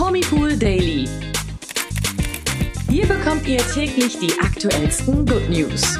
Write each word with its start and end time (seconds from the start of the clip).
Promipool 0.00 0.56
Daily. 0.56 1.06
Hier 2.88 3.06
bekommt 3.06 3.46
ihr 3.46 3.58
täglich 3.58 4.18
die 4.18 4.32
aktuellsten 4.40 5.26
Good 5.26 5.50
News. 5.50 5.98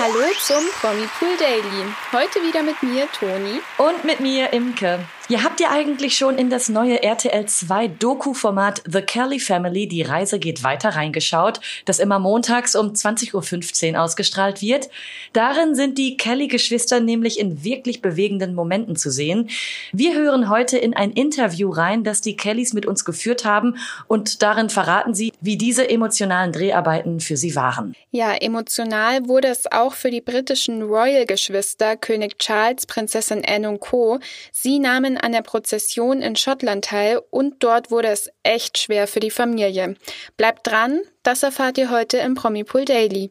Hallo 0.00 0.24
zum 0.40 0.64
Promipool 0.80 1.36
Daily. 1.38 1.84
Heute 2.14 2.42
wieder 2.42 2.62
mit 2.62 2.82
mir, 2.82 3.06
Toni. 3.12 3.60
Und 3.76 4.04
mit 4.06 4.20
mir, 4.20 4.50
Imke. 4.54 5.00
Ihr 5.28 5.44
habt 5.44 5.60
ja 5.60 5.70
eigentlich 5.70 6.16
schon 6.16 6.36
in 6.36 6.50
das 6.50 6.68
neue 6.68 7.00
RTL 7.02 7.46
2 7.46 7.86
Doku-Format 7.88 8.82
The 8.90 9.02
Kelly 9.02 9.38
Family, 9.38 9.86
die 9.86 10.02
Reise 10.02 10.40
geht 10.40 10.64
weiter 10.64 10.90
reingeschaut, 10.90 11.60
das 11.84 12.00
immer 12.00 12.18
montags 12.18 12.74
um 12.74 12.88
20.15 12.88 13.92
Uhr 13.92 14.02
ausgestrahlt 14.02 14.60
wird. 14.60 14.90
Darin 15.32 15.76
sind 15.76 15.96
die 15.96 16.16
Kelly-Geschwister 16.16 16.98
nämlich 16.98 17.38
in 17.38 17.62
wirklich 17.62 18.02
bewegenden 18.02 18.54
Momenten 18.54 18.96
zu 18.96 19.10
sehen. 19.10 19.48
Wir 19.92 20.14
hören 20.14 20.48
heute 20.48 20.76
in 20.76 20.92
ein 20.92 21.12
Interview 21.12 21.70
rein, 21.70 22.02
das 22.02 22.20
die 22.20 22.36
Kellys 22.36 22.72
mit 22.72 22.84
uns 22.84 23.04
geführt 23.04 23.44
haben 23.44 23.76
und 24.08 24.42
darin 24.42 24.70
verraten 24.70 25.14
sie, 25.14 25.32
wie 25.40 25.56
diese 25.56 25.88
emotionalen 25.88 26.50
Dreharbeiten 26.50 27.20
für 27.20 27.36
sie 27.36 27.54
waren. 27.54 27.94
Ja, 28.10 28.34
emotional 28.34 29.28
wurde 29.28 29.48
es 29.48 29.70
auch 29.70 29.94
für 29.94 30.10
die 30.10 30.20
britischen 30.20 30.82
Royal-Geschwister 30.82 31.96
König 31.96 32.38
Charles, 32.38 32.86
Prinzessin 32.86 33.42
Anne 33.46 33.68
und 33.68 33.80
Co. 33.80 34.18
Sie 34.50 34.80
nahmen 34.80 35.11
an 35.16 35.32
der 35.32 35.42
Prozession 35.42 36.22
in 36.22 36.36
Schottland 36.36 36.84
teil 36.84 37.20
und 37.30 37.62
dort 37.62 37.90
wurde 37.90 38.08
es 38.08 38.30
echt 38.42 38.78
schwer 38.78 39.06
für 39.06 39.20
die 39.20 39.30
Familie. 39.30 39.96
Bleibt 40.36 40.66
dran, 40.66 41.00
das 41.22 41.42
erfahrt 41.42 41.78
ihr 41.78 41.90
heute 41.90 42.18
im 42.18 42.34
Promipool 42.34 42.84
Daily. 42.84 43.30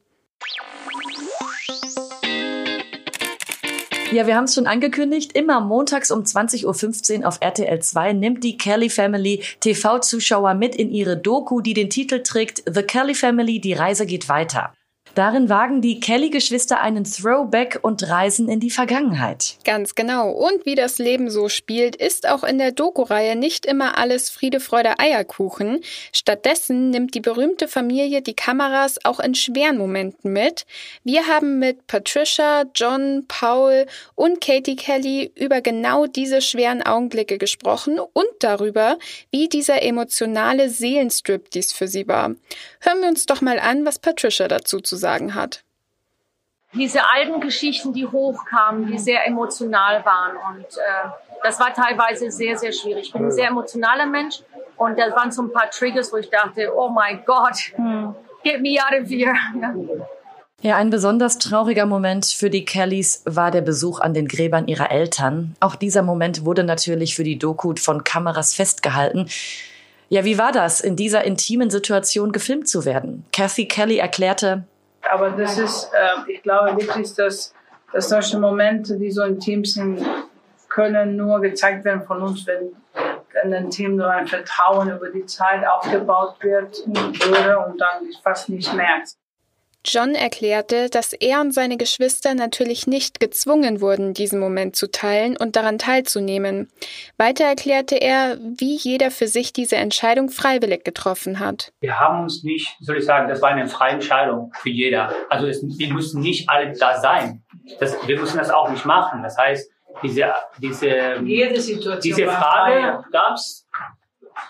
Ja, 4.12 4.28
wir 4.28 4.36
haben 4.36 4.44
es 4.44 4.56
schon 4.56 4.68
angekündigt. 4.68 5.32
Immer 5.38 5.62
montags 5.62 6.12
um 6.12 6.24
20.15 6.24 7.22
Uhr 7.22 7.28
auf 7.28 7.38
RTL 7.40 7.80
2 7.80 8.12
nimmt 8.12 8.44
die 8.44 8.58
Kelly 8.58 8.90
Family 8.90 9.42
TV-Zuschauer 9.62 10.54
mit 10.54 10.76
in 10.76 10.92
ihre 10.92 11.16
Doku, 11.16 11.62
die 11.62 11.74
den 11.74 11.90
Titel 11.90 12.22
trägt 12.22 12.62
The 12.70 12.84
Kelly 12.84 13.16
Family, 13.16 13.62
die 13.62 13.72
Reise 13.72 14.06
geht 14.06 14.28
weiter. 14.28 14.74
Darin 15.16 15.50
wagen 15.50 15.82
die 15.82 16.00
Kelly-Geschwister 16.00 16.80
einen 16.80 17.04
Throwback 17.04 17.80
und 17.82 18.08
reisen 18.08 18.48
in 18.48 18.62
die 18.62 18.70
Vergangenheit. 18.70 19.58
Ganz 19.66 19.94
genau. 19.94 20.32
Und 20.32 20.66
wie 20.66 20.76
das 20.76 21.00
Leben 21.00 21.30
so 21.30 21.50
spielt, 21.50 21.98
ist 21.98 22.30
auch 22.30 22.46
in 22.46 22.58
der 22.58 22.72
Doku-Reihe 22.72 23.36
nicht 23.36 23.66
immer 23.66 23.98
alles 23.98 24.30
Friede, 24.30 24.62
Freude, 24.62 25.00
Eierkuchen. 25.00 25.82
Stattdessen 26.14 26.92
nimmt 26.92 27.14
die 27.14 27.20
berühmte 27.20 27.68
Familie 27.68 28.22
die 28.22 28.34
Kameras 28.34 29.04
auch 29.04 29.20
in 29.20 29.36
schweren 29.36 29.78
Momenten 29.78 30.32
mit. 30.32 30.66
Wir 31.04 31.28
haben 31.28 31.60
mit 31.60 31.88
Patricia, 31.88 32.64
John, 32.74 33.26
Paul 33.28 33.88
und 34.16 34.40
Katie 34.40 34.78
Kelly 34.78 35.32
über 35.36 35.60
genau 35.60 36.06
diese 36.06 36.42
schweren 36.42 36.82
Augenblicke 36.82 37.38
gesprochen 37.38 38.00
und 38.00 38.30
darüber, 38.40 38.98
wie 39.30 39.50
dieser 39.50 39.82
emotionale 39.82 40.70
Seelenstrip 40.70 41.52
dies 41.52 41.74
für 41.74 41.90
sie 41.90 42.08
war. 42.08 42.36
Hören 42.80 43.02
wir 43.02 43.10
uns 43.10 43.26
doch 43.26 43.42
mal 43.42 43.60
an, 43.60 43.86
was 43.86 44.00
Patricia 44.00 44.48
dazu 44.48 44.80
zu 44.80 45.01
sagen 45.02 45.36
hat. 45.36 45.64
Diese 46.74 47.02
alten 47.10 47.42
Geschichten, 47.42 47.92
die 47.92 48.08
hochkamen, 48.08 48.88
die 48.88 48.98
sehr 48.98 49.28
emotional 49.28 50.06
waren. 50.06 50.38
Und 50.38 50.66
äh, 50.66 51.10
das 51.44 51.60
war 51.60 51.74
teilweise 51.74 52.32
sehr, 52.32 52.58
sehr 52.58 52.72
schwierig. 52.72 53.08
Ich 53.08 53.14
bin 53.14 53.26
ein 53.26 53.32
sehr 53.32 53.50
emotionaler 53.50 54.06
Mensch 54.06 54.40
und 54.78 54.98
da 54.98 55.14
waren 55.14 55.32
so 55.32 55.42
ein 55.42 55.52
paar 55.52 55.70
Triggers, 55.70 56.14
wo 56.14 56.18
ich 56.18 56.30
dachte, 56.30 56.72
oh 56.74 56.88
mein 56.88 57.26
Gott, 57.26 57.74
get 58.44 58.62
me 58.62 58.78
out 58.80 59.02
of 59.02 59.10
here. 59.10 59.34
Ja. 59.60 59.76
Ja, 60.64 60.78
ein 60.78 60.92
besonders 60.92 61.40
trauriger 61.40 61.88
Moment 61.88 62.28
für 62.28 62.52
die 62.52 62.66
Kellys 62.66 63.24
war 63.26 63.50
der 63.50 63.62
Besuch 63.62 64.00
an 64.00 64.14
den 64.14 64.28
Gräbern 64.28 64.68
ihrer 64.68 64.92
Eltern. 64.92 65.56
Auch 65.60 65.76
dieser 65.76 66.04
Moment 66.04 66.46
wurde 66.46 66.64
natürlich 66.64 67.16
für 67.16 67.24
die 67.24 67.40
Doku 67.40 67.74
von 67.78 68.04
Kameras 68.04 68.54
festgehalten. 68.54 69.28
Ja, 70.10 70.24
wie 70.24 70.38
war 70.38 70.52
das, 70.52 70.80
in 70.80 70.96
dieser 70.96 71.24
intimen 71.24 71.72
Situation 71.72 72.32
gefilmt 72.32 72.68
zu 72.68 72.86
werden? 72.86 73.26
Kathy 73.34 73.68
Kelly 73.68 73.98
erklärte, 73.98 74.66
aber 75.12 75.32
das 75.32 75.58
ist, 75.58 75.92
äh, 75.94 76.32
ich 76.32 76.42
glaube 76.42 76.78
wirklich, 76.78 77.14
dass, 77.16 77.54
dass 77.92 78.08
solche 78.08 78.40
Momente, 78.40 78.98
die 78.98 79.12
so 79.12 79.24
intim 79.24 79.66
sind, 79.66 80.06
können 80.70 81.18
nur 81.18 81.42
gezeigt 81.42 81.84
werden 81.84 82.04
von 82.04 82.22
uns, 82.22 82.48
wenn, 82.48 82.72
wenn 83.34 83.54
ein 83.54 83.70
Team 83.70 83.98
nur 83.98 84.10
ein 84.10 84.26
Vertrauen 84.26 84.90
über 84.90 85.10
die 85.10 85.26
Zeit 85.26 85.68
aufgebaut 85.68 86.38
wird, 86.40 86.80
und 86.88 87.82
dann 87.82 88.10
fast 88.24 88.48
nicht 88.48 88.74
merkt. 88.74 89.16
John 89.84 90.14
erklärte, 90.14 90.90
dass 90.90 91.14
er 91.14 91.42
und 91.42 91.54
seine 91.54 91.78
Geschwister 91.78 92.36
natürlich 92.36 92.86
nicht 92.86 93.20
gezwungen 93.20 93.82
wurden, 93.82 94.14
diesen 94.14 94.40
Moment 94.40 94.76
zu 94.76 94.92
teilen 94.92 95.36
und 95.36 95.56
daran 95.56 95.80
teilzunehmen. 95.80 96.70
Weiter 97.18 97.46
erklärte 97.46 97.96
er, 97.96 98.38
wie 98.40 98.76
jeder 98.76 99.10
für 99.10 99.28
sich 99.28 99.54
diese 99.54 99.78
Entscheidung 99.78 100.30
freiwillig 100.30 100.84
getroffen 100.84 101.40
hat. 101.40 101.74
Wir 101.80 102.00
haben 102.00 102.22
uns 102.24 102.44
nicht, 102.44 102.78
soll 102.80 102.98
ich 102.98 103.06
sagen, 103.06 103.28
das 103.28 103.42
war 103.42 103.50
eine 103.50 103.68
freie 103.68 103.94
Entscheidung 103.94 104.54
für 104.62 104.70
jeder. 104.70 105.16
Also 105.30 105.48
es, 105.48 105.64
wir 105.64 105.94
müssen 105.94 106.22
nicht 106.22 106.48
alle 106.50 106.74
da 106.78 107.00
sein. 107.00 107.44
Das, 107.80 107.96
wir 108.08 108.20
müssen 108.20 108.38
das 108.38 108.52
auch 108.52 108.70
nicht 108.70 108.86
machen. 108.86 109.24
Das 109.24 109.38
heißt, 109.38 109.72
diese, 110.04 110.34
diese, 110.60 111.22
diese 111.24 112.28
Frage 112.28 113.04
gab 113.12 113.34
es, 113.34 113.68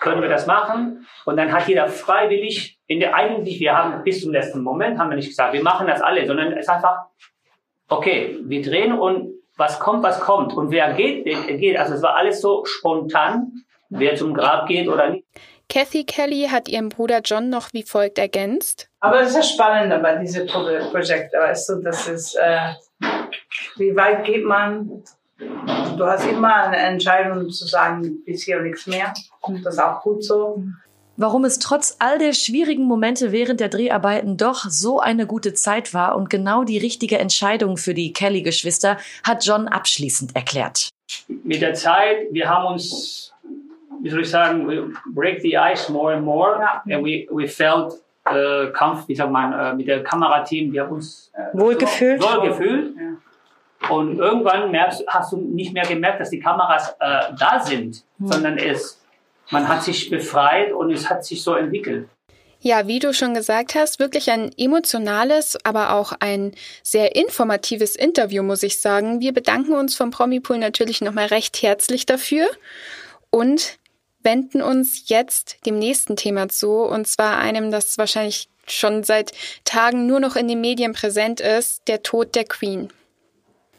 können 0.00 0.22
wir 0.22 0.28
das 0.28 0.46
machen? 0.46 1.06
Und 1.24 1.36
dann 1.36 1.52
hat 1.52 1.68
jeder 1.68 1.88
freiwillig 1.88 2.78
in 2.92 3.00
der 3.00 3.14
eigentlich, 3.14 3.58
wir 3.58 3.74
haben 3.74 4.04
bis 4.04 4.20
zum 4.22 4.32
letzten 4.32 4.62
Moment, 4.62 4.98
haben 4.98 5.08
wir 5.08 5.16
nicht 5.16 5.28
gesagt, 5.28 5.54
wir 5.54 5.62
machen 5.62 5.86
das 5.86 6.02
alle, 6.02 6.26
sondern 6.26 6.52
es 6.52 6.60
ist 6.60 6.68
einfach, 6.68 7.06
okay, 7.88 8.38
wir 8.42 8.62
drehen 8.62 8.92
und 8.92 9.32
was 9.56 9.80
kommt, 9.80 10.02
was 10.02 10.20
kommt. 10.20 10.52
Und 10.52 10.70
wer 10.70 10.92
geht, 10.92 11.26
der 11.26 11.56
geht. 11.56 11.78
Also 11.78 11.94
es 11.94 12.02
war 12.02 12.16
alles 12.16 12.40
so 12.40 12.64
spontan, 12.66 13.64
wer 13.88 14.14
zum 14.14 14.34
Grab 14.34 14.66
geht 14.66 14.88
oder 14.88 15.10
nicht. 15.10 15.26
Kathy 15.70 16.04
Kelly 16.04 16.48
hat 16.50 16.68
ihren 16.68 16.90
Bruder 16.90 17.20
John 17.24 17.48
noch 17.48 17.72
wie 17.72 17.82
folgt 17.82 18.18
ergänzt. 18.18 18.90
Aber 19.00 19.22
es 19.22 19.34
ist 19.34 19.52
spannend 19.54 20.02
bei 20.02 20.16
diesem 20.16 20.46
Projekt, 20.46 21.32
weißt 21.32 21.68
du, 21.70 21.82
das 21.82 22.08
ist, 22.08 22.34
äh, 22.36 22.72
wie 23.76 23.96
weit 23.96 24.24
geht 24.24 24.44
man? 24.44 25.02
Du 25.96 26.04
hast 26.04 26.26
immer 26.26 26.66
eine 26.66 26.76
Entscheidung 26.76 27.48
zu 27.48 27.66
sagen, 27.66 28.22
bis 28.24 28.44
hier 28.44 28.60
nichts 28.60 28.86
mehr. 28.86 29.14
Das 29.64 29.74
ist 29.74 29.80
auch 29.80 30.02
gut 30.02 30.22
so. 30.22 30.62
Warum 31.22 31.44
es 31.44 31.60
trotz 31.60 31.94
all 32.00 32.18
der 32.18 32.32
schwierigen 32.32 32.82
Momente 32.82 33.30
während 33.30 33.60
der 33.60 33.68
Dreharbeiten 33.68 34.36
doch 34.36 34.64
so 34.68 34.98
eine 34.98 35.24
gute 35.24 35.54
Zeit 35.54 35.94
war 35.94 36.16
und 36.16 36.30
genau 36.30 36.64
die 36.64 36.78
richtige 36.78 37.20
Entscheidung 37.20 37.76
für 37.76 37.94
die 37.94 38.12
Kelly-Geschwister, 38.12 38.96
hat 39.22 39.46
John 39.46 39.68
abschließend 39.68 40.34
erklärt. 40.34 40.88
Mit 41.28 41.62
der 41.62 41.74
Zeit, 41.74 42.26
wir 42.32 42.50
haben 42.50 42.72
uns, 42.72 43.32
wie 44.00 44.10
soll 44.10 44.22
ich 44.22 44.30
sagen, 44.30 44.66
we 44.66 44.92
break 45.14 45.40
the 45.42 45.56
ice 45.56 45.92
more 45.92 46.12
and 46.12 46.24
more. 46.24 46.58
Ja. 46.58 46.96
And 46.96 47.06
we, 47.06 47.28
we 47.30 47.46
felt 47.46 47.92
äh, 48.24 48.72
Kampf, 48.72 49.06
wie 49.06 49.14
sagt 49.14 49.30
man, 49.30 49.52
äh, 49.52 49.74
mit 49.76 49.86
der 49.86 50.02
Kamerateam, 50.02 50.72
wir 50.72 50.82
haben 50.82 50.94
uns 50.94 51.30
äh, 51.34 51.56
wohlgefühlt. 51.56 52.20
Wohlgefühlt. 52.20 52.96
Ja. 52.96 53.94
Und 53.94 54.18
irgendwann 54.18 54.72
merkst, 54.72 55.04
hast 55.06 55.32
du 55.32 55.36
nicht 55.36 55.72
mehr 55.72 55.84
gemerkt, 55.84 56.20
dass 56.20 56.30
die 56.30 56.40
Kameras 56.40 56.96
äh, 56.98 57.32
da 57.38 57.60
sind, 57.60 58.02
hm. 58.18 58.26
sondern 58.26 58.58
es 58.58 59.01
man 59.52 59.68
hat 59.68 59.84
sich 59.84 60.10
befreit 60.10 60.72
und 60.72 60.90
es 60.90 61.08
hat 61.08 61.24
sich 61.24 61.42
so 61.42 61.54
entwickelt. 61.54 62.08
Ja, 62.60 62.86
wie 62.86 63.00
du 63.00 63.12
schon 63.12 63.34
gesagt 63.34 63.74
hast, 63.74 63.98
wirklich 63.98 64.30
ein 64.30 64.52
emotionales, 64.56 65.58
aber 65.64 65.94
auch 65.94 66.12
ein 66.20 66.52
sehr 66.82 67.16
informatives 67.16 67.96
Interview, 67.96 68.42
muss 68.44 68.62
ich 68.62 68.80
sagen. 68.80 69.20
Wir 69.20 69.32
bedanken 69.32 69.72
uns 69.72 69.96
vom 69.96 70.10
Promipool 70.10 70.58
natürlich 70.58 71.00
nochmal 71.00 71.26
recht 71.26 71.60
herzlich 71.60 72.06
dafür 72.06 72.46
und 73.30 73.78
wenden 74.22 74.62
uns 74.62 75.08
jetzt 75.08 75.66
dem 75.66 75.78
nächsten 75.78 76.14
Thema 76.14 76.48
zu, 76.48 76.70
und 76.70 77.08
zwar 77.08 77.38
einem, 77.38 77.72
das 77.72 77.98
wahrscheinlich 77.98 78.48
schon 78.68 79.02
seit 79.02 79.32
Tagen 79.64 80.06
nur 80.06 80.20
noch 80.20 80.36
in 80.36 80.46
den 80.46 80.60
Medien 80.60 80.92
präsent 80.92 81.40
ist, 81.40 81.88
der 81.88 82.04
Tod 82.04 82.36
der 82.36 82.44
Queen. 82.44 82.92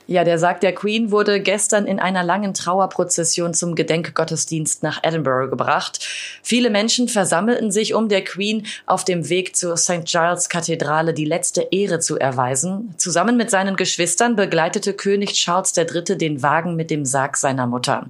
Ja, 0.06 0.26
der 0.26 0.38
Sarg 0.38 0.60
der 0.60 0.76
Queen 0.76 1.12
wurde 1.12 1.40
gestern 1.40 1.86
in 1.86 1.98
einer 1.98 2.24
langen 2.24 2.54
Trauerprozession 2.54 3.54
zum 3.54 3.74
Gedenkgottesdienst 3.74 4.84
nach 4.84 5.00
Edinburgh 5.02 5.50
gebracht. 5.50 6.06
Viele 6.44 6.70
Menschen 6.70 7.08
versammelten 7.08 7.72
sich, 7.72 7.94
um 7.94 8.10
der 8.10 8.22
Queen 8.24 8.66
auf 8.86 9.06
dem 9.06 9.30
Weg 9.30 9.56
zur 9.56 9.78
St. 9.78 10.04
Giles 10.04 10.50
Kathedrale 10.50 11.14
die 11.14 11.24
letzte 11.24 11.62
Ehre 11.72 12.00
zu 12.00 12.20
erweisen. 12.20 12.94
Zusammen 12.98 13.38
mit 13.38 13.50
seinen 13.50 13.78
Geschwistern 13.78 14.36
begleitete 14.36 14.94
König 14.94 15.34
Charles 15.34 15.76
III. 15.78 16.18
den 16.18 16.44
Wagen 16.44 16.76
mit 16.76 16.92
dem 16.92 17.06
Sarg 17.06 17.38
seiner 17.38 17.66
Mutter. 17.66 18.08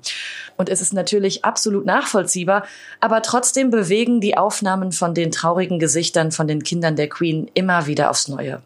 Und 0.57 0.69
es 0.69 0.81
ist 0.81 0.93
natürlich 0.93 1.45
absolut 1.45 1.85
nachvollziehbar, 1.85 2.65
aber 3.01 3.21
trotzdem 3.21 3.69
bewegen 3.69 4.19
die 4.19 4.35
Aufnahmen 4.35 4.91
von 4.91 5.13
den 5.13 5.31
traurigen 5.31 5.77
Gesichtern 5.77 6.31
von 6.31 6.47
den 6.47 6.63
Kindern 6.63 6.95
der 6.95 7.09
Queen 7.09 7.51
immer 7.53 7.85
wieder 7.85 8.09
aufs 8.09 8.27
Neue. 8.27 8.63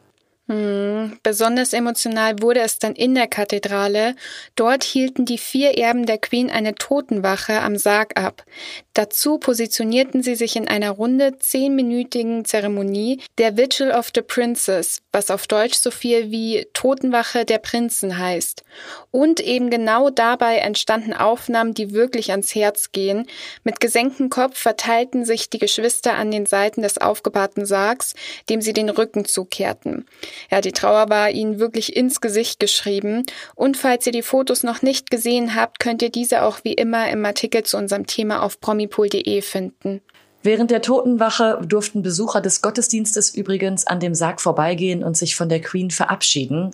Hm, 0.49 1.19
besonders 1.23 1.73
emotional 1.73 2.41
wurde 2.41 2.61
es 2.61 2.79
dann 2.79 2.95
in 2.95 3.15
der 3.15 3.27
Kathedrale. 3.27 4.15
Dort 4.55 4.85
hielten 4.85 5.25
die 5.25 5.37
vier 5.37 5.77
Erben 5.77 6.05
der 6.05 6.19
Queen 6.19 6.49
eine 6.49 6.73
Totenwache 6.73 7.59
am 7.59 7.75
Sarg 7.75 8.17
ab. 8.17 8.45
Dazu 8.93 9.39
positionierten 9.39 10.23
sie 10.23 10.35
sich 10.35 10.55
in 10.55 10.69
einer 10.69 10.91
runde 10.91 11.37
zehnminütigen 11.37 12.45
Zeremonie 12.45 13.19
der 13.37 13.57
Vigil 13.57 13.91
of 13.91 14.11
the 14.15 14.21
Princess, 14.21 15.01
was 15.11 15.29
auf 15.31 15.47
Deutsch 15.47 15.77
so 15.77 15.91
viel 15.91 16.31
wie 16.31 16.65
Totenwache 16.71 17.43
der 17.43 17.57
Prinzen 17.57 18.17
heißt. 18.17 18.63
Und 19.11 19.41
eben 19.41 19.69
genau 19.69 20.09
dabei 20.09 20.59
entstanden 20.59 21.13
Aufnahmen, 21.13 21.73
die 21.73 21.91
wirklich 21.91 22.31
ans 22.31 22.55
Herz 22.55 22.93
gehen. 22.93 23.27
Mit 23.65 23.81
gesenktem 23.81 24.29
Kopf 24.29 24.57
verteilten 24.57 25.25
sich 25.25 25.49
die 25.49 25.59
Geschwister 25.59 26.13
an 26.13 26.31
den 26.31 26.45
Seiten 26.45 26.83
des 26.83 26.97
aufgebahrten 26.97 27.65
Sargs, 27.65 28.13
dem 28.49 28.61
sie 28.61 28.73
den 28.73 28.89
Rücken 28.89 29.25
zukehrten. 29.25 30.05
Ja, 30.49 30.61
die 30.61 30.71
Trauer 30.71 31.09
war 31.09 31.29
ihnen 31.29 31.59
wirklich 31.59 31.95
ins 31.95 32.21
Gesicht 32.21 32.59
geschrieben. 32.59 33.23
Und 33.55 33.77
falls 33.77 34.05
ihr 34.05 34.11
die 34.11 34.21
Fotos 34.21 34.63
noch 34.63 34.81
nicht 34.81 35.09
gesehen 35.09 35.55
habt, 35.55 35.79
könnt 35.79 36.01
ihr 36.01 36.09
diese 36.09 36.43
auch 36.43 36.59
wie 36.63 36.73
immer 36.73 37.09
im 37.09 37.25
Artikel 37.25 37.63
zu 37.63 37.77
unserem 37.77 38.05
Thema 38.07 38.41
auf 38.41 38.59
promipool.de 38.59 39.41
finden. 39.41 40.01
Während 40.43 40.71
der 40.71 40.81
Totenwache 40.81 41.59
durften 41.65 42.03
Besucher 42.03 42.39
des 42.39 42.61
Gottesdienstes 42.61 43.35
übrigens 43.35 43.85
an 43.85 43.99
dem 43.99 44.15
Sarg 44.15 44.39
vorbeigehen 44.39 45.03
und 45.03 45.17
sich 45.17 45.35
von 45.35 45.49
der 45.49 45.59
Queen 45.59 45.91
verabschieden. 45.91 46.71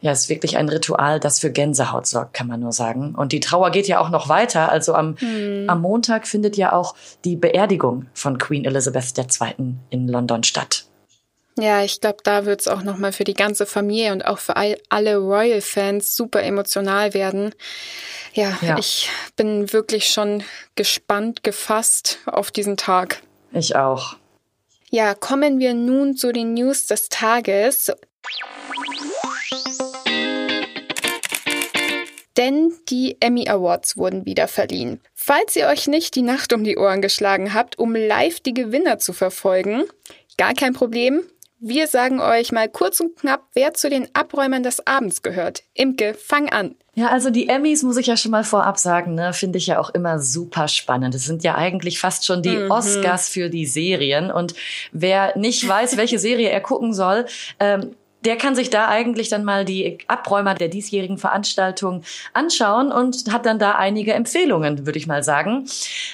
Ja, 0.00 0.12
es 0.12 0.20
ist 0.20 0.28
wirklich 0.28 0.56
ein 0.56 0.68
Ritual, 0.68 1.18
das 1.18 1.40
für 1.40 1.50
Gänsehaut 1.50 2.06
sorgt, 2.06 2.34
kann 2.34 2.46
man 2.46 2.60
nur 2.60 2.70
sagen. 2.70 3.16
Und 3.16 3.32
die 3.32 3.40
Trauer 3.40 3.70
geht 3.70 3.88
ja 3.88 3.98
auch 3.98 4.10
noch 4.10 4.28
weiter. 4.28 4.70
Also 4.70 4.94
am, 4.94 5.16
hm. 5.18 5.64
am 5.68 5.80
Montag 5.80 6.28
findet 6.28 6.56
ja 6.56 6.72
auch 6.72 6.94
die 7.24 7.34
Beerdigung 7.34 8.06
von 8.14 8.38
Queen 8.38 8.64
Elizabeth 8.64 9.18
II. 9.18 9.74
in 9.90 10.06
London 10.06 10.44
statt. 10.44 10.84
Ja, 11.60 11.82
ich 11.82 12.00
glaube, 12.00 12.18
da 12.22 12.44
wird 12.44 12.60
es 12.60 12.68
auch 12.68 12.82
nochmal 12.82 13.12
für 13.12 13.24
die 13.24 13.34
ganze 13.34 13.66
Familie 13.66 14.12
und 14.12 14.24
auch 14.24 14.38
für 14.38 14.54
all, 14.54 14.78
alle 14.90 15.16
Royal-Fans 15.16 16.14
super 16.14 16.40
emotional 16.40 17.14
werden. 17.14 17.52
Ja, 18.32 18.56
ja, 18.60 18.78
ich 18.78 19.10
bin 19.34 19.72
wirklich 19.72 20.08
schon 20.08 20.44
gespannt, 20.76 21.42
gefasst 21.42 22.20
auf 22.26 22.52
diesen 22.52 22.76
Tag. 22.76 23.22
Ich 23.50 23.74
auch. 23.74 24.14
Ja, 24.90 25.14
kommen 25.14 25.58
wir 25.58 25.74
nun 25.74 26.16
zu 26.16 26.30
den 26.32 26.54
News 26.54 26.86
des 26.86 27.08
Tages. 27.08 27.90
Denn 32.36 32.72
die 32.88 33.16
Emmy 33.18 33.48
Awards 33.48 33.96
wurden 33.96 34.24
wieder 34.24 34.46
verliehen. 34.46 35.00
Falls 35.12 35.56
ihr 35.56 35.66
euch 35.66 35.88
nicht 35.88 36.14
die 36.14 36.22
Nacht 36.22 36.52
um 36.52 36.62
die 36.62 36.78
Ohren 36.78 37.02
geschlagen 37.02 37.52
habt, 37.52 37.80
um 37.80 37.96
live 37.96 38.38
die 38.38 38.54
Gewinner 38.54 38.98
zu 38.98 39.12
verfolgen, 39.12 39.82
gar 40.36 40.54
kein 40.54 40.72
Problem. 40.72 41.24
Wir 41.60 41.88
sagen 41.88 42.20
euch 42.20 42.52
mal 42.52 42.68
kurz 42.68 43.00
und 43.00 43.16
knapp, 43.16 43.42
wer 43.52 43.74
zu 43.74 43.90
den 43.90 44.08
Abräumern 44.14 44.62
des 44.62 44.86
Abends 44.86 45.22
gehört. 45.22 45.64
Imke, 45.74 46.14
fang 46.14 46.48
an. 46.50 46.76
Ja, 46.94 47.08
also 47.08 47.30
die 47.30 47.48
Emmys 47.48 47.82
muss 47.82 47.96
ich 47.96 48.06
ja 48.06 48.16
schon 48.16 48.30
mal 48.30 48.44
vorab 48.44 48.78
sagen, 48.78 49.14
ne, 49.14 49.32
finde 49.32 49.58
ich 49.58 49.66
ja 49.66 49.80
auch 49.80 49.90
immer 49.90 50.20
super 50.20 50.68
spannend. 50.68 51.16
Es 51.16 51.24
sind 51.24 51.42
ja 51.42 51.56
eigentlich 51.56 51.98
fast 51.98 52.26
schon 52.26 52.42
die 52.42 52.56
mhm. 52.56 52.70
Oscars 52.70 53.28
für 53.28 53.50
die 53.50 53.66
Serien. 53.66 54.30
Und 54.30 54.54
wer 54.92 55.36
nicht 55.36 55.66
weiß, 55.66 55.96
welche 55.96 56.20
Serie 56.20 56.48
er 56.48 56.60
gucken 56.60 56.94
soll, 56.94 57.26
ähm, 57.58 57.96
der 58.28 58.36
kann 58.36 58.54
sich 58.54 58.68
da 58.68 58.88
eigentlich 58.88 59.30
dann 59.30 59.42
mal 59.42 59.64
die 59.64 60.00
Abräumer 60.06 60.54
der 60.54 60.68
diesjährigen 60.68 61.16
Veranstaltung 61.16 62.02
anschauen 62.34 62.92
und 62.92 63.32
hat 63.32 63.46
dann 63.46 63.58
da 63.58 63.72
einige 63.72 64.12
Empfehlungen, 64.12 64.84
würde 64.84 64.98
ich 64.98 65.06
mal 65.06 65.22
sagen. 65.22 65.64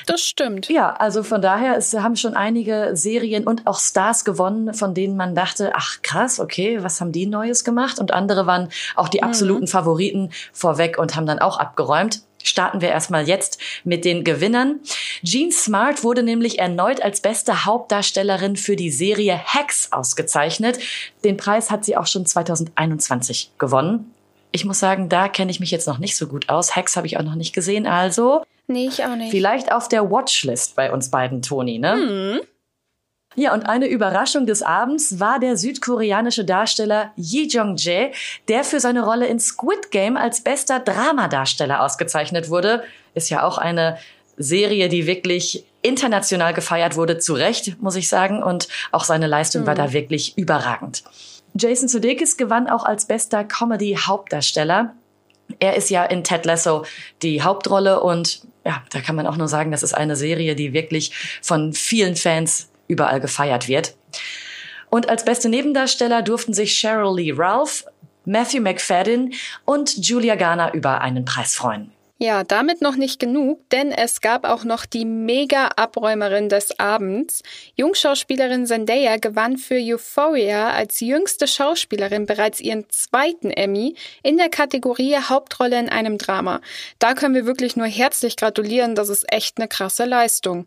Das 0.07 0.21
stimmt. 0.21 0.69
Ja, 0.69 0.93
also 0.93 1.25
von 1.25 1.43
daher 1.43 1.77
es 1.77 1.93
haben 1.93 2.15
schon 2.15 2.35
einige 2.35 2.91
Serien 2.93 3.49
und 3.49 3.67
auch 3.67 3.81
Stars 3.81 4.25
gewonnen, 4.25 4.75
von 4.75 4.95
denen 4.95 5.17
man 5.17 5.35
dachte, 5.35 5.73
ach 5.75 6.03
krass, 6.03 6.39
okay, 6.39 6.85
was 6.85 7.01
haben 7.01 7.11
die 7.11 7.27
Neues 7.27 7.65
gemacht? 7.65 7.99
Und 7.99 8.15
andere 8.15 8.47
waren 8.47 8.69
auch 8.95 9.09
die 9.09 9.19
mhm. 9.19 9.25
absoluten 9.25 9.65
mhm. 9.65 9.69
Favoriten 9.69 10.31
vorweg 10.53 10.99
und 10.99 11.17
haben 11.17 11.27
dann 11.27 11.41
auch 11.41 11.59
abgeräumt 11.59 12.21
starten 12.45 12.81
wir 12.81 12.91
erstmal 12.91 13.27
jetzt 13.27 13.59
mit 13.83 14.05
den 14.05 14.23
Gewinnern. 14.25 14.81
Jean 15.25 15.51
Smart 15.51 16.05
wurde 16.05 16.23
nämlich 16.23 16.59
erneut 16.59 17.03
als 17.03 17.21
beste 17.21 17.65
Hauptdarstellerin 17.65 18.57
für 18.57 18.77
die 18.77 18.91
Serie 18.91 19.39
Hacks 19.45 19.91
ausgezeichnet. 19.93 20.79
Den 21.25 21.37
Preis 21.37 21.71
hat 21.71 21.85
sie 21.85 21.97
auch 21.97 22.07
schon 22.07 22.27
2021 22.27 23.51
gewonnen. 23.59 24.13
Ich 24.53 24.65
muss 24.65 24.79
sagen, 24.79 25.09
da 25.09 25.29
kenne 25.29 25.51
ich 25.51 25.59
mich 25.59 25.73
jetzt 25.73 25.89
noch 25.89 25.99
nicht 25.99 26.17
so 26.17 26.29
gut 26.29 26.49
aus. 26.49 26.77
Hacks 26.77 26.97
habe 26.97 27.09
ich 27.09 27.19
auch 27.19 27.25
noch 27.25 27.35
nicht 27.35 27.53
gesehen, 27.53 27.87
also. 27.87 28.45
Nee, 28.69 28.87
ich 28.87 29.05
auch 29.05 29.17
nicht. 29.17 29.31
Vielleicht 29.31 29.73
auf 29.73 29.89
der 29.89 30.11
Watchlist 30.11 30.77
bei 30.77 30.93
uns 30.93 31.11
beiden, 31.11 31.43
Toni, 31.43 31.79
ne? 31.79 31.97
Mhm. 31.97 32.54
Ja, 33.37 33.53
und 33.53 33.65
eine 33.65 33.87
Überraschung 33.87 34.47
des 34.47 34.63
Abends 34.63 35.19
war 35.19 35.41
der 35.41 35.57
südkoreanische 35.57 36.45
Darsteller 36.45 37.13
Yi 37.17 37.49
Jong-jae, 37.49 38.13
der 38.49 38.65
für 38.65 38.81
seine 38.81 39.05
Rolle 39.05 39.27
in 39.27 39.41
Squid 39.41 39.91
Game 39.91 40.17
als 40.17 40.43
bester 40.43 40.81
Dramadarsteller 40.81 41.83
ausgezeichnet 41.83 42.49
wurde. 42.49 42.85
Ist 43.15 43.31
ja 43.31 43.43
auch 43.43 43.59
eine 43.59 43.99
Serie, 44.37 44.89
die 44.89 45.07
wirklich 45.07 45.65
international 45.83 46.55
gefeiert 46.55 46.97
wurde, 46.97 47.19
zu 47.19 47.35
Recht, 47.35 47.81
muss 47.81 47.97
ich 47.97 48.09
sagen. 48.09 48.43
Und 48.43 48.69
auch 48.93 49.05
seine 49.05 49.27
Leistung 49.27 49.63
mhm. 49.63 49.67
war 49.67 49.75
da 49.75 49.93
wirklich 49.93 50.37
überragend. 50.39 51.05
Jason 51.55 51.89
Sudeikis 51.89 52.37
gewann 52.37 52.69
auch 52.69 52.85
als 52.85 53.07
bester 53.07 53.45
Comedy-Hauptdarsteller. 53.45 54.95
Er 55.61 55.77
ist 55.77 55.91
ja 55.91 56.05
in 56.05 56.25
Ted 56.25 56.47
Lasso 56.47 56.85
die 57.23 57.43
Hauptrolle 57.43 58.01
und 58.01 58.43
ja, 58.65 58.83
da 58.91 59.01
kann 59.01 59.15
man 59.15 59.27
auch 59.27 59.37
nur 59.37 59.47
sagen, 59.47 59.71
das 59.71 59.83
ist 59.83 59.95
eine 59.95 60.17
Serie, 60.17 60.57
die 60.57 60.73
wirklich 60.73 61.13
von 61.43 61.75
vielen 61.75 62.17
Fans 62.17 62.71
überall 62.89 63.21
gefeiert 63.21 63.69
wird. 63.69 63.95
Und 64.91 65.09
als 65.09 65.25
beste 65.25 65.49
Nebendarsteller 65.49 66.23
durften 66.23 66.55
sich 66.55 66.79
Cheryl 66.79 67.17
Lee 67.17 67.35
Ralph, 67.37 67.85
Matthew 68.25 68.61
McFadden 68.61 69.35
und 69.65 70.07
Julia 70.07 70.35
Garner 70.37 70.73
über 70.73 71.01
einen 71.01 71.25
Preis 71.25 71.55
freuen. 71.55 71.93
Ja, 72.19 72.45
damit 72.45 72.81
noch 72.81 72.95
nicht 72.95 73.19
genug, 73.19 73.69
denn 73.71 73.91
es 73.91 74.21
gab 74.21 74.45
auch 74.45 74.63
noch 74.63 74.87
die 74.87 75.05
Mega-Abräumerin 75.05 76.49
des 76.49 76.79
Abends. 76.79 77.43
Jungschauspielerin 77.75 78.67
Zendaya 78.67 79.17
gewann 79.17 79.59
für 79.59 79.75
Euphoria 79.75 80.71
als 80.71 81.01
jüngste 81.01 81.49
Schauspielerin 81.49 82.25
bereits 82.25 82.61
ihren 82.61 82.89
zweiten 82.89 83.51
Emmy 83.51 83.97
in 84.23 84.37
der 84.37 84.49
Kategorie 84.49 85.17
Hauptrolle 85.17 85.79
in 85.79 85.89
einem 85.89 86.17
Drama. 86.17 86.61
Da 87.01 87.15
können 87.15 87.35
wir 87.35 87.47
wirklich 87.47 87.75
nur 87.75 87.89
herzlich 87.89 88.37
gratulieren, 88.37 88.95
das 88.95 89.09
ist 89.09 89.31
echt 89.33 89.59
eine 89.59 89.67
krasse 89.67 90.05
Leistung. 90.05 90.67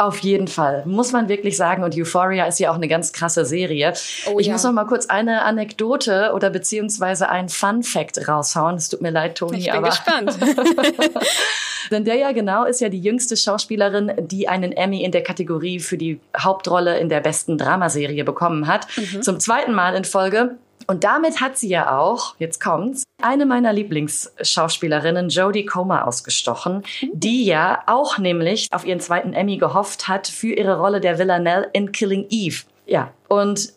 Auf 0.00 0.20
jeden 0.20 0.48
Fall, 0.48 0.82
muss 0.86 1.12
man 1.12 1.28
wirklich 1.28 1.58
sagen. 1.58 1.84
Und 1.84 1.94
Euphoria 1.94 2.46
ist 2.46 2.58
ja 2.58 2.70
auch 2.70 2.76
eine 2.76 2.88
ganz 2.88 3.12
krasse 3.12 3.44
Serie. 3.44 3.92
Oh, 4.32 4.38
ich 4.38 4.46
ja. 4.46 4.54
muss 4.54 4.64
noch 4.64 4.72
mal 4.72 4.86
kurz 4.86 5.06
eine 5.06 5.42
Anekdote 5.42 6.32
oder 6.34 6.48
beziehungsweise 6.48 7.28
ein 7.28 7.50
Fun 7.50 7.82
Fact 7.82 8.26
raushauen. 8.26 8.76
Es 8.76 8.88
tut 8.88 9.02
mir 9.02 9.10
leid, 9.10 9.36
Toni, 9.36 9.58
ich 9.58 9.66
bin 9.66 9.74
aber. 9.74 9.88
gespannt. 9.88 10.38
Denn 11.90 12.06
der 12.06 12.14
ja 12.14 12.32
genau 12.32 12.64
ist 12.64 12.80
ja 12.80 12.88
die 12.88 13.00
jüngste 13.00 13.36
Schauspielerin, 13.36 14.12
die 14.20 14.48
einen 14.48 14.72
Emmy 14.72 15.02
in 15.02 15.12
der 15.12 15.22
Kategorie 15.22 15.80
für 15.80 15.98
die 15.98 16.18
Hauptrolle 16.34 16.98
in 16.98 17.10
der 17.10 17.20
besten 17.20 17.58
Dramaserie 17.58 18.24
bekommen 18.24 18.68
hat. 18.68 18.86
Mhm. 18.96 19.20
Zum 19.20 19.38
zweiten 19.38 19.74
Mal 19.74 19.94
in 19.94 20.04
Folge. 20.04 20.56
Und 20.90 21.04
damit 21.04 21.40
hat 21.40 21.56
sie 21.56 21.68
ja 21.68 21.96
auch, 21.96 22.34
jetzt 22.40 22.60
kommt's, 22.60 23.04
eine 23.22 23.46
meiner 23.46 23.72
Lieblingsschauspielerinnen, 23.72 25.28
Jodie 25.28 25.64
Comer, 25.64 26.04
ausgestochen, 26.04 26.82
die 27.12 27.44
ja 27.44 27.84
auch 27.86 28.18
nämlich 28.18 28.66
auf 28.72 28.84
ihren 28.84 28.98
zweiten 28.98 29.32
Emmy 29.32 29.56
gehofft 29.56 30.08
hat 30.08 30.26
für 30.26 30.52
ihre 30.52 30.80
Rolle 30.80 31.00
der 31.00 31.16
Villanelle 31.20 31.70
in 31.74 31.92
Killing 31.92 32.26
Eve. 32.28 32.64
Ja, 32.86 33.12
und 33.28 33.72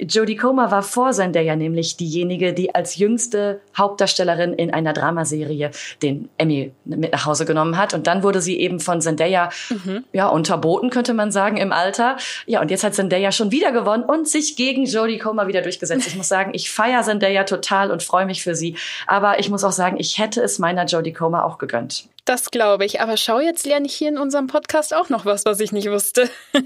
Jodie 0.00 0.36
Comer 0.36 0.70
war 0.70 0.82
vor 0.82 1.12
Zendaya 1.12 1.54
nämlich 1.54 1.96
diejenige, 1.96 2.54
die 2.54 2.74
als 2.74 2.96
jüngste 2.96 3.60
Hauptdarstellerin 3.76 4.54
in 4.54 4.72
einer 4.72 4.92
Dramaserie 4.92 5.70
den 6.02 6.30
Emmy 6.38 6.72
mit 6.84 7.12
nach 7.12 7.26
Hause 7.26 7.44
genommen 7.44 7.76
hat. 7.76 7.92
Und 7.92 8.06
dann 8.06 8.22
wurde 8.22 8.40
sie 8.40 8.58
eben 8.58 8.80
von 8.80 9.00
Zendaya, 9.00 9.50
mhm. 9.68 10.04
ja, 10.12 10.28
unterboten, 10.28 10.90
könnte 10.90 11.12
man 11.12 11.30
sagen, 11.30 11.58
im 11.58 11.72
Alter. 11.72 12.16
Ja, 12.46 12.60
und 12.60 12.70
jetzt 12.70 12.84
hat 12.84 12.94
Zendaya 12.94 13.30
schon 13.30 13.50
wieder 13.50 13.72
gewonnen 13.72 14.04
und 14.04 14.26
sich 14.26 14.56
gegen 14.56 14.84
Jodie 14.84 15.18
Comer 15.18 15.48
wieder 15.48 15.60
durchgesetzt. 15.60 16.06
Ich 16.06 16.16
muss 16.16 16.28
sagen, 16.28 16.52
ich 16.54 16.70
feiere 16.70 17.02
Zendaya 17.02 17.44
total 17.44 17.90
und 17.90 18.02
freue 18.02 18.26
mich 18.26 18.42
für 18.42 18.54
sie. 18.54 18.76
Aber 19.06 19.38
ich 19.38 19.50
muss 19.50 19.64
auch 19.64 19.72
sagen, 19.72 19.96
ich 19.98 20.18
hätte 20.18 20.40
es 20.40 20.58
meiner 20.58 20.86
Jodie 20.86 21.12
Comer 21.12 21.44
auch 21.44 21.58
gegönnt. 21.58 22.08
Das 22.28 22.50
glaube 22.50 22.84
ich. 22.84 23.00
Aber 23.00 23.16
schau, 23.16 23.40
jetzt 23.40 23.64
lerne 23.64 23.86
ich 23.86 23.94
hier 23.94 24.10
in 24.10 24.18
unserem 24.18 24.48
Podcast 24.48 24.92
auch 24.92 25.08
noch 25.08 25.24
was, 25.24 25.46
was 25.46 25.60
ich 25.60 25.72
nicht 25.72 25.88
wusste. 25.88 26.28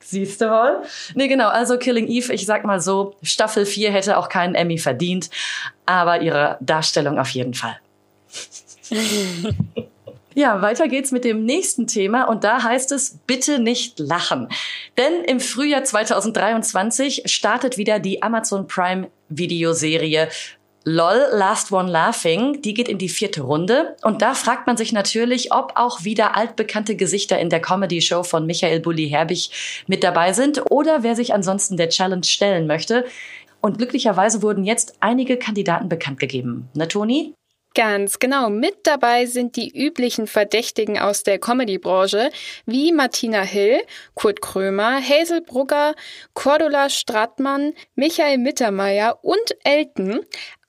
Siehst 0.00 0.40
du 0.40 0.46
wohl? 0.46 0.82
Nee, 1.14 1.28
genau. 1.28 1.48
Also 1.48 1.76
Killing 1.76 2.08
Eve, 2.08 2.32
ich 2.32 2.46
sag 2.46 2.64
mal 2.64 2.80
so, 2.80 3.14
Staffel 3.22 3.66
4 3.66 3.92
hätte 3.92 4.16
auch 4.16 4.30
keinen 4.30 4.54
Emmy 4.54 4.78
verdient, 4.78 5.28
aber 5.84 6.22
ihre 6.22 6.56
Darstellung 6.60 7.18
auf 7.18 7.28
jeden 7.30 7.54
Fall. 7.54 7.78
Ja, 10.34 10.62
weiter 10.62 10.88
geht's 10.88 11.10
mit 11.10 11.24
dem 11.24 11.44
nächsten 11.44 11.86
Thema 11.86 12.24
und 12.24 12.42
da 12.42 12.62
heißt 12.62 12.90
es 12.92 13.18
bitte 13.26 13.58
nicht 13.58 13.98
lachen. 13.98 14.48
Denn 14.96 15.24
im 15.24 15.40
Frühjahr 15.40 15.84
2023 15.84 17.24
startet 17.26 17.76
wieder 17.76 17.98
die 17.98 18.22
Amazon 18.22 18.66
Prime 18.66 19.10
Videoserie 19.28 20.28
LOL 20.84 21.28
Last 21.32 21.70
One 21.70 21.90
Laughing, 21.90 22.60
die 22.62 22.74
geht 22.74 22.88
in 22.88 22.98
die 22.98 23.08
vierte 23.08 23.42
Runde. 23.42 23.96
Und 24.02 24.20
da 24.20 24.34
fragt 24.34 24.66
man 24.66 24.76
sich 24.76 24.92
natürlich, 24.92 25.52
ob 25.52 25.72
auch 25.76 26.04
wieder 26.04 26.36
altbekannte 26.36 26.96
Gesichter 26.96 27.38
in 27.38 27.50
der 27.50 27.60
Comedy-Show 27.60 28.24
von 28.24 28.46
Michael 28.46 28.80
Bulli 28.80 29.08
Herbig 29.08 29.84
mit 29.86 30.02
dabei 30.02 30.32
sind 30.32 30.70
oder 30.70 31.02
wer 31.02 31.14
sich 31.14 31.34
ansonsten 31.34 31.76
der 31.76 31.88
Challenge 31.88 32.24
stellen 32.24 32.66
möchte. 32.66 33.04
Und 33.60 33.78
glücklicherweise 33.78 34.42
wurden 34.42 34.64
jetzt 34.64 34.96
einige 35.00 35.36
Kandidaten 35.36 35.88
bekannt 35.88 36.18
gegeben. 36.18 36.68
Ne, 36.74 36.88
Toni? 36.88 37.32
Ganz 37.74 38.18
genau. 38.18 38.50
Mit 38.50 38.74
dabei 38.82 39.24
sind 39.24 39.56
die 39.56 39.70
üblichen 39.70 40.26
Verdächtigen 40.26 40.98
aus 40.98 41.22
der 41.22 41.38
Comedy-Branche, 41.38 42.30
wie 42.66 42.92
Martina 42.92 43.42
Hill, 43.42 43.80
Kurt 44.14 44.42
Krömer, 44.42 45.00
Hazel 45.00 45.40
Brugger, 45.40 45.94
Cordula 46.34 46.90
Strattmann, 46.90 47.72
Michael 47.94 48.38
Mittermeier 48.38 49.18
und 49.22 49.56
Elton. 49.64 50.20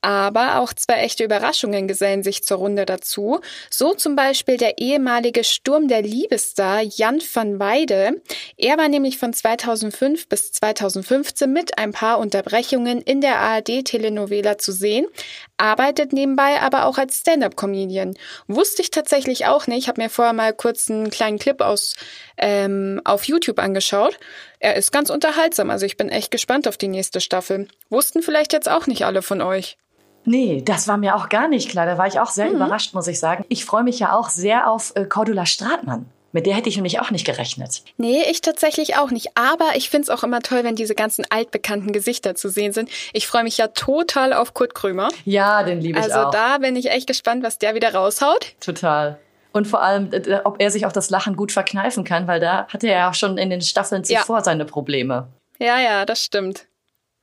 Aber 0.03 0.59
auch 0.59 0.73
zwei 0.73 0.95
echte 0.95 1.23
Überraschungen 1.23 1.87
gesellen 1.87 2.23
sich 2.23 2.43
zur 2.43 2.57
Runde 2.57 2.85
dazu. 2.85 3.39
So 3.69 3.93
zum 3.93 4.17
Beispiel 4.17 4.57
der 4.57 4.77
ehemalige 4.79 5.45
Sturm 5.45 5.87
der 5.87 6.01
Liebesstar 6.01 6.81
Jan 6.81 7.21
van 7.33 7.57
Weide. 7.57 8.21
Er 8.57 8.77
war 8.77 8.89
nämlich 8.89 9.17
von 9.17 9.31
2005 9.31 10.27
bis 10.27 10.51
2015 10.51 11.49
mit 11.49 11.77
ein 11.77 11.93
paar 11.93 12.19
Unterbrechungen 12.19 13.01
in 13.01 13.21
der 13.21 13.37
ARD-Telenovela 13.37 14.57
zu 14.57 14.73
sehen, 14.73 15.07
arbeitet 15.55 16.11
nebenbei 16.11 16.59
aber 16.59 16.85
auch 16.85 16.97
als 16.97 17.19
Stand-up-Comedian. 17.19 18.15
Wusste 18.47 18.81
ich 18.81 18.91
tatsächlich 18.91 19.45
auch 19.45 19.67
nicht. 19.67 19.83
Ich 19.83 19.87
habe 19.87 20.01
mir 20.01 20.09
vorher 20.09 20.33
mal 20.33 20.51
kurz 20.51 20.91
einen 20.91 21.11
kleinen 21.11 21.39
Clip 21.39 21.61
aus 21.61 21.95
ähm, 22.37 22.99
auf 23.05 23.23
YouTube 23.23 23.59
angeschaut. 23.59 24.19
Er 24.59 24.75
ist 24.75 24.91
ganz 24.91 25.09
unterhaltsam, 25.09 25.69
also 25.69 25.85
ich 25.85 25.95
bin 25.95 26.09
echt 26.09 26.29
gespannt 26.29 26.67
auf 26.67 26.77
die 26.77 26.89
nächste 26.89 27.21
Staffel. 27.21 27.69
Wussten 27.89 28.21
vielleicht 28.21 28.51
jetzt 28.51 28.67
auch 28.67 28.85
nicht 28.85 29.05
alle 29.05 29.21
von 29.21 29.41
euch. 29.41 29.77
Nee, 30.25 30.61
das 30.63 30.87
war 30.87 30.97
mir 30.97 31.15
auch 31.15 31.29
gar 31.29 31.47
nicht 31.47 31.69
klar. 31.69 31.85
Da 31.85 31.97
war 31.97 32.07
ich 32.07 32.19
auch 32.19 32.31
sehr 32.31 32.47
mhm. 32.47 32.55
überrascht, 32.55 32.93
muss 32.93 33.07
ich 33.07 33.19
sagen. 33.19 33.45
Ich 33.49 33.65
freue 33.65 33.83
mich 33.83 33.99
ja 33.99 34.15
auch 34.15 34.29
sehr 34.29 34.69
auf 34.69 34.93
äh, 34.95 35.05
Cordula 35.05 35.45
Stratmann. 35.45 36.05
Mit 36.33 36.47
der 36.47 36.55
hätte 36.55 36.67
ich 36.67 36.75
nämlich 36.75 36.99
auch 36.99 37.11
nicht 37.11 37.25
gerechnet. 37.25 37.83
Nee, 37.97 38.23
ich 38.29 38.41
tatsächlich 38.41 38.97
auch 38.97 39.11
nicht. 39.11 39.37
Aber 39.37 39.75
ich 39.75 39.91
finde 39.91 40.05
es 40.05 40.09
auch 40.09 40.23
immer 40.23 40.41
toll, 40.41 40.63
wenn 40.63 40.75
diese 40.75 40.95
ganzen 40.95 41.25
altbekannten 41.29 41.91
Gesichter 41.91 42.33
zu 42.33 42.49
sehen 42.49 42.73
sind. 42.73 42.89
Ich 43.13 43.27
freue 43.27 43.43
mich 43.43 43.59
ja 43.59 43.67
total 43.67 44.33
auf 44.33 44.55
Kurt 44.55 44.73
Krömer. 44.73 45.09
Ja, 45.25 45.61
den 45.61 45.79
liebe 45.79 45.99
ich 45.99 46.03
also 46.03 46.17
auch. 46.17 46.25
Also 46.25 46.31
da 46.37 46.57
bin 46.57 46.75
ich 46.75 46.89
echt 46.89 47.05
gespannt, 47.05 47.43
was 47.43 47.59
der 47.59 47.75
wieder 47.75 47.93
raushaut. 47.93 48.55
Total. 48.59 49.19
Und 49.51 49.67
vor 49.67 49.83
allem, 49.83 50.09
ob 50.43 50.59
er 50.59 50.71
sich 50.71 50.87
auch 50.87 50.91
das 50.91 51.11
Lachen 51.11 51.35
gut 51.35 51.51
verkneifen 51.51 52.03
kann, 52.03 52.27
weil 52.27 52.39
da 52.39 52.65
hatte 52.67 52.87
er 52.87 52.97
ja 52.97 53.09
auch 53.11 53.13
schon 53.13 53.37
in 53.37 53.51
den 53.51 53.61
Staffeln 53.61 54.03
zuvor 54.03 54.37
ja. 54.37 54.43
seine 54.43 54.65
Probleme. 54.65 55.27
Ja, 55.59 55.79
ja, 55.79 56.05
das 56.05 56.23
stimmt. 56.23 56.65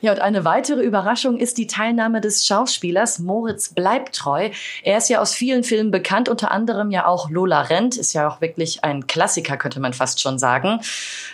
Ja, 0.01 0.13
und 0.13 0.21
eine 0.21 0.45
weitere 0.45 0.83
Überraschung 0.83 1.37
ist 1.39 1.59
die 1.59 1.67
Teilnahme 1.67 2.21
des 2.21 2.47
Schauspielers 2.47 3.19
Moritz 3.19 3.75
Bleibtreu. 3.75 4.51
Er 4.83 4.99
ist 4.99 5.11
ja 5.11 5.21
aus 5.21 5.35
vielen 5.35 5.63
Filmen 5.63 5.91
bekannt, 5.91 6.29
unter 6.29 6.51
anderem 6.51 6.91
ja 6.91 7.07
auch 7.07 7.31
Lola 7.31 7.63
Rent, 7.63 7.97
ist 7.97 8.15
ja 8.15 8.29
auch 8.29 8.41
wirklich 8.41 8.83
ein 8.83 9.07
Klassiker, 9.07 9.57
könnte 9.57 9.81
man 9.81 9.93
fast 9.93 10.21
schon 10.21 10.39
sagen. 10.39 10.81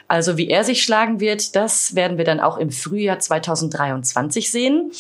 Also 0.09 0.37
wie 0.37 0.49
er 0.49 0.65
sich 0.65 0.83
schlagen 0.83 1.21
wird, 1.21 1.55
das 1.55 1.95
werden 1.95 2.19
wir 2.19 2.25
dann 2.25 2.41
auch 2.41 2.59
im 2.59 2.71
Frühjahr 2.71 3.19
2023 3.19 4.51
sehen. 4.51 4.91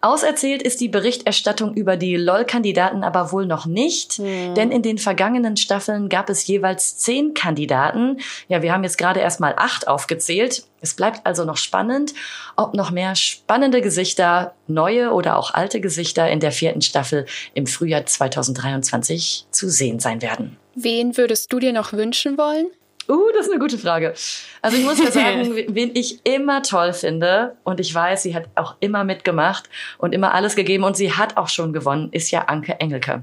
Auserzählt 0.00 0.62
ist 0.62 0.80
die 0.80 0.88
Berichterstattung 0.88 1.74
über 1.74 1.96
die 1.96 2.16
LOL-Kandidaten 2.16 3.02
aber 3.02 3.32
wohl 3.32 3.46
noch 3.46 3.66
nicht, 3.66 4.18
mhm. 4.18 4.54
denn 4.54 4.70
in 4.70 4.82
den 4.82 4.98
vergangenen 4.98 5.56
Staffeln 5.56 6.08
gab 6.08 6.30
es 6.30 6.46
jeweils 6.46 6.98
zehn 6.98 7.34
Kandidaten. 7.34 8.18
Ja, 8.48 8.62
wir 8.62 8.72
haben 8.72 8.84
jetzt 8.84 8.98
gerade 8.98 9.20
erst 9.20 9.40
mal 9.40 9.54
acht 9.56 9.88
aufgezählt. 9.88 10.64
Es 10.80 10.94
bleibt 10.94 11.24
also 11.24 11.44
noch 11.44 11.56
spannend, 11.56 12.14
ob 12.56 12.74
noch 12.74 12.90
mehr 12.90 13.14
spannende 13.14 13.80
Gesichter, 13.80 14.54
neue 14.66 15.10
oder 15.12 15.38
auch 15.38 15.54
alte 15.54 15.80
Gesichter 15.80 16.28
in 16.28 16.40
der 16.40 16.52
vierten 16.52 16.82
Staffel 16.82 17.26
im 17.54 17.66
Frühjahr 17.66 18.04
2023 18.04 19.46
zu 19.50 19.68
sehen 19.68 20.00
sein 20.00 20.22
werden. 20.22 20.56
Wen 20.74 21.16
würdest 21.16 21.52
du 21.52 21.58
dir 21.58 21.72
noch 21.72 21.92
wünschen 21.92 22.36
wollen? 22.36 22.66
Uh, 23.08 23.30
das 23.34 23.46
ist 23.46 23.52
eine 23.52 23.60
gute 23.60 23.78
Frage. 23.78 24.14
Also 24.62 24.76
ich 24.76 24.84
muss 24.84 24.98
ja 24.98 25.10
sagen, 25.10 25.54
wen 25.68 25.92
ich 25.94 26.20
immer 26.24 26.62
toll 26.62 26.92
finde 26.92 27.56
und 27.62 27.80
ich 27.80 27.94
weiß, 27.94 28.22
sie 28.22 28.34
hat 28.34 28.48
auch 28.56 28.74
immer 28.80 29.04
mitgemacht 29.04 29.70
und 29.98 30.12
immer 30.12 30.34
alles 30.34 30.56
gegeben 30.56 30.84
und 30.84 30.96
sie 30.96 31.12
hat 31.12 31.36
auch 31.36 31.48
schon 31.48 31.72
gewonnen, 31.72 32.08
ist 32.12 32.30
ja 32.30 32.42
Anke 32.42 32.80
Engelke. 32.80 33.22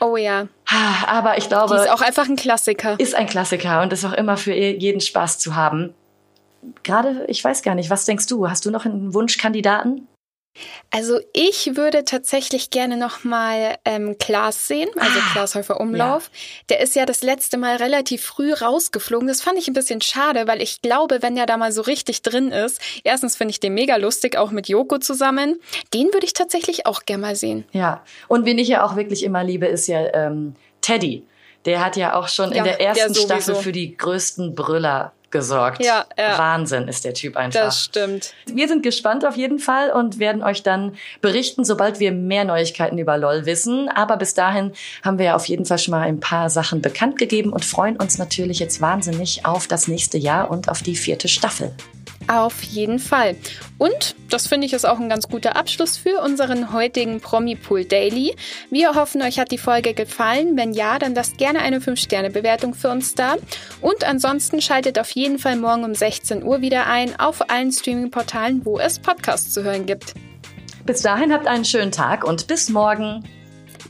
Oh 0.00 0.16
ja. 0.16 0.46
Aber 1.06 1.38
ich 1.38 1.48
glaube. 1.48 1.74
Die 1.74 1.80
ist 1.80 1.90
auch 1.90 2.02
einfach 2.02 2.28
ein 2.28 2.36
Klassiker. 2.36 2.94
Ist 3.00 3.14
ein 3.14 3.26
Klassiker 3.26 3.82
und 3.82 3.92
ist 3.92 4.04
auch 4.04 4.12
immer 4.12 4.36
für 4.36 4.54
jeden 4.54 5.00
Spaß 5.00 5.38
zu 5.38 5.56
haben 5.56 5.94
gerade, 6.82 7.24
ich 7.28 7.42
weiß 7.42 7.62
gar 7.62 7.74
nicht, 7.74 7.90
was 7.90 8.04
denkst 8.04 8.26
du? 8.26 8.48
Hast 8.48 8.64
du 8.64 8.70
noch 8.70 8.84
einen 8.84 9.14
Wunschkandidaten? 9.14 10.08
Also 10.90 11.20
ich 11.32 11.76
würde 11.76 12.04
tatsächlich 12.04 12.70
gerne 12.70 12.96
noch 12.96 13.24
mal 13.24 13.76
ähm, 13.84 14.16
Klaas 14.18 14.66
sehen, 14.66 14.88
also 14.96 15.18
ah, 15.18 15.32
Klaas 15.32 15.54
Häufer 15.54 15.80
Umlauf. 15.80 16.30
Ja. 16.32 16.38
Der 16.70 16.80
ist 16.80 16.96
ja 16.96 17.06
das 17.06 17.22
letzte 17.22 17.58
Mal 17.58 17.76
relativ 17.76 18.24
früh 18.24 18.52
rausgeflogen. 18.52 19.28
Das 19.28 19.42
fand 19.42 19.58
ich 19.58 19.68
ein 19.68 19.74
bisschen 19.74 20.00
schade, 20.00 20.46
weil 20.46 20.62
ich 20.62 20.80
glaube, 20.82 21.18
wenn 21.22 21.36
er 21.36 21.46
da 21.46 21.56
mal 21.56 21.72
so 21.72 21.82
richtig 21.82 22.22
drin 22.22 22.50
ist, 22.50 22.80
erstens 23.04 23.36
finde 23.36 23.52
ich 23.52 23.60
den 23.60 23.74
mega 23.74 23.96
lustig, 23.96 24.36
auch 24.36 24.50
mit 24.50 24.68
Joko 24.68 24.98
zusammen. 24.98 25.60
Den 25.94 26.06
würde 26.12 26.26
ich 26.26 26.32
tatsächlich 26.32 26.86
auch 26.86 27.04
gerne 27.04 27.22
mal 27.22 27.36
sehen. 27.36 27.64
Ja, 27.72 28.02
und 28.28 28.44
wen 28.44 28.58
ich 28.58 28.68
ja 28.68 28.84
auch 28.84 28.96
wirklich 28.96 29.22
immer 29.22 29.44
liebe, 29.44 29.66
ist 29.66 29.86
ja 29.86 30.12
ähm, 30.14 30.56
Teddy. 30.80 31.24
Der 31.64 31.84
hat 31.84 31.96
ja 31.96 32.14
auch 32.14 32.28
schon 32.28 32.52
ja, 32.52 32.58
in 32.58 32.64
der 32.64 32.80
ersten 32.80 33.12
der 33.12 33.20
Staffel 33.20 33.54
für 33.56 33.72
die 33.72 33.96
größten 33.96 34.54
Brüller 34.54 35.12
gesorgt. 35.30 35.84
Ja, 35.84 36.06
ja. 36.16 36.38
Wahnsinn 36.38 36.88
ist 36.88 37.04
der 37.04 37.14
Typ 37.14 37.36
einfach. 37.36 37.60
Das 37.60 37.84
stimmt. 37.84 38.32
Wir 38.46 38.68
sind 38.68 38.82
gespannt 38.82 39.26
auf 39.26 39.36
jeden 39.36 39.58
Fall 39.58 39.90
und 39.90 40.18
werden 40.18 40.42
euch 40.42 40.62
dann 40.62 40.96
berichten, 41.20 41.64
sobald 41.64 42.00
wir 42.00 42.12
mehr 42.12 42.44
Neuigkeiten 42.44 42.98
über 42.98 43.18
LOL 43.18 43.46
wissen. 43.46 43.88
Aber 43.88 44.16
bis 44.16 44.34
dahin 44.34 44.72
haben 45.04 45.18
wir 45.18 45.26
ja 45.26 45.36
auf 45.36 45.46
jeden 45.46 45.64
Fall 45.64 45.78
schon 45.78 45.92
mal 45.92 46.02
ein 46.02 46.20
paar 46.20 46.50
Sachen 46.50 46.80
bekannt 46.80 47.18
gegeben 47.18 47.52
und 47.52 47.64
freuen 47.64 47.96
uns 47.96 48.18
natürlich 48.18 48.58
jetzt 48.58 48.80
wahnsinnig 48.80 49.44
auf 49.44 49.66
das 49.66 49.88
nächste 49.88 50.18
Jahr 50.18 50.50
und 50.50 50.68
auf 50.68 50.82
die 50.82 50.96
vierte 50.96 51.28
Staffel. 51.28 51.72
Auf 52.28 52.62
jeden 52.62 52.98
Fall. 52.98 53.36
Und 53.78 54.14
das 54.28 54.46
finde 54.46 54.66
ich 54.66 54.72
ist 54.72 54.84
auch 54.84 54.98
ein 54.98 55.08
ganz 55.08 55.28
guter 55.28 55.56
Abschluss 55.56 55.96
für 55.96 56.20
unseren 56.20 56.72
heutigen 56.72 57.20
Promi 57.20 57.56
Pool 57.56 57.84
Daily. 57.84 58.36
Wir 58.70 58.94
hoffen, 58.94 59.22
euch 59.22 59.38
hat 59.38 59.50
die 59.50 59.58
Folge 59.58 59.94
gefallen. 59.94 60.56
Wenn 60.56 60.72
ja, 60.72 60.98
dann 60.98 61.14
lasst 61.14 61.38
gerne 61.38 61.60
eine 61.60 61.80
5-Sterne-Bewertung 61.80 62.74
für 62.74 62.90
uns 62.90 63.14
da. 63.14 63.36
Und 63.80 64.04
ansonsten 64.04 64.60
schaltet 64.60 64.98
auf 64.98 65.10
jeden 65.10 65.38
Fall 65.38 65.56
morgen 65.56 65.84
um 65.84 65.94
16 65.94 66.42
Uhr 66.42 66.60
wieder 66.60 66.86
ein 66.86 67.18
auf 67.18 67.50
allen 67.50 67.72
Streaming-Portalen, 67.72 68.64
wo 68.64 68.78
es 68.78 68.98
Podcasts 68.98 69.52
zu 69.52 69.62
hören 69.62 69.86
gibt. 69.86 70.14
Bis 70.84 71.02
dahin 71.02 71.32
habt 71.32 71.46
einen 71.46 71.64
schönen 71.64 71.92
Tag 71.92 72.24
und 72.24 72.46
bis 72.46 72.68
morgen. 72.68 73.24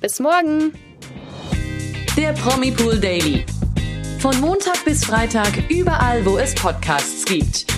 Bis 0.00 0.21
morgen. 0.21 0.73
Der 2.16 2.33
Promi 2.33 2.71
Pool 2.71 2.99
Daily. 2.99 3.45
Von 4.21 4.40
Montag 4.40 4.85
bis 4.85 5.04
Freitag 5.04 5.52
überall, 5.68 6.25
wo 6.26 6.38
es 6.38 6.54
Podcasts 6.54 7.25
gibt. 7.25 7.78